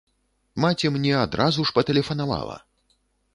[0.63, 2.57] Маці мне адразу ж патэлефанавала!